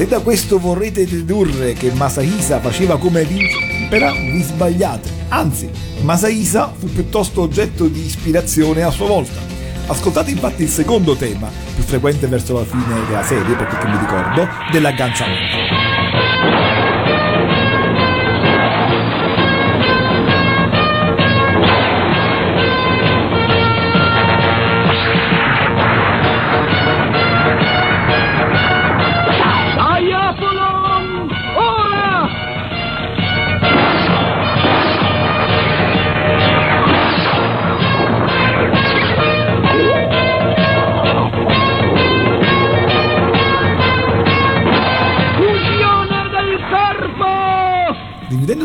[0.00, 5.10] Se da questo vorrete dedurre che Masahisa faceva come l'impera, vi sbagliate.
[5.28, 5.68] Anzi,
[6.00, 9.38] Masahisa fu piuttosto oggetto di ispirazione a sua volta.
[9.88, 13.88] Ascoltate infatti il secondo tema, più frequente verso la fine della serie, per quel che
[13.88, 16.29] mi ricordo, dell'agganciamento.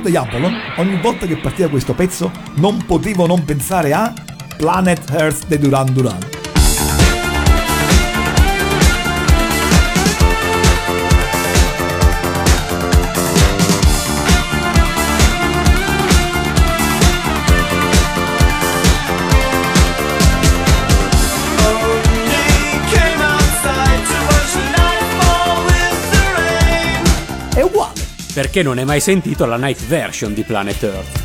[0.09, 4.13] Diapolon, ogni volta che partiva questo pezzo, non potevo non pensare a
[4.57, 6.34] Planet Earth dei Duran Duran.
[28.35, 31.23] Perché non hai mai sentito la night version di Planet Earth?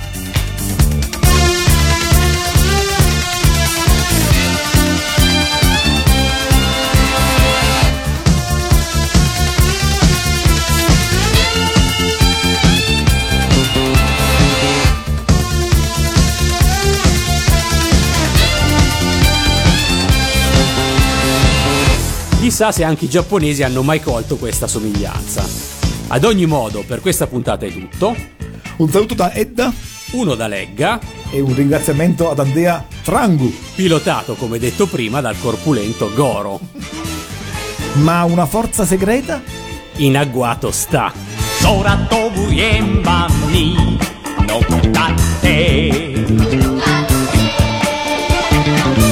[22.41, 25.80] Chissà se anche i giapponesi hanno mai colto questa somiglianza.
[26.13, 28.17] Ad ogni modo, per questa puntata è tutto.
[28.79, 29.73] Un saluto da Edda,
[30.13, 30.99] uno da Legga
[31.31, 36.59] e un ringraziamento ad Andrea Trangu, pilotato come detto prima dal corpulento Goro.
[38.03, 39.41] Ma una forza segreta?
[39.99, 41.13] In agguato sta.
[41.61, 43.97] Sora tobu ni
[44.47, 46.25] no kotate.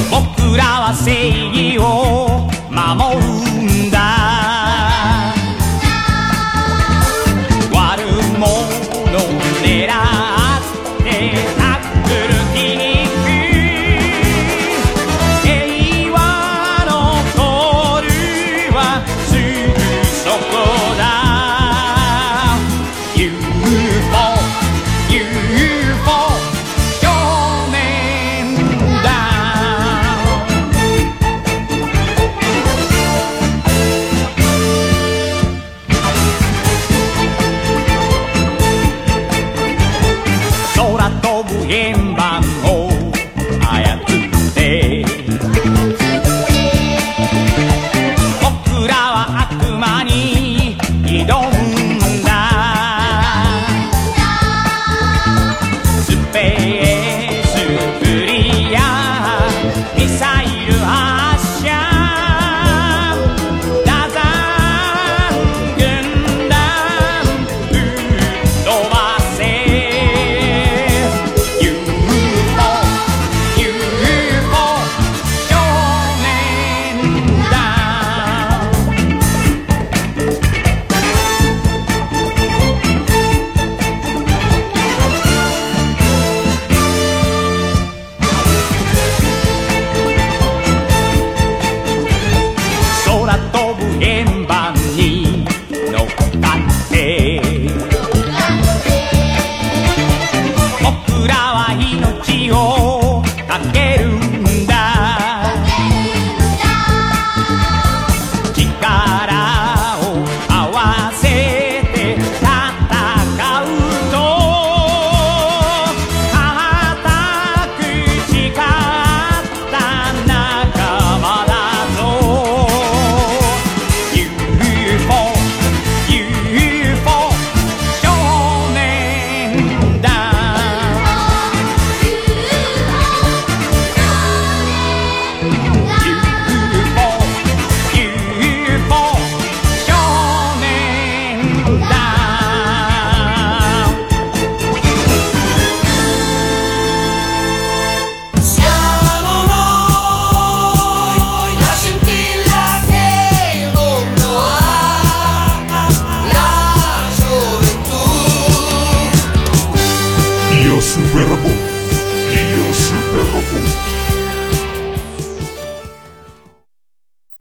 [0.09, 3.48] Bokura wa seigi o mamoru